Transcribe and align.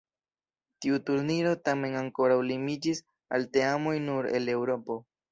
Tiu 0.83 0.95
turniro 1.09 1.49
tamen 1.67 1.97
ankoraŭ 1.99 2.37
limiĝis 2.51 3.01
al 3.39 3.45
teamoj 3.59 3.93
nur 4.07 4.29
el 4.39 4.51
Eŭropo. 4.55 4.97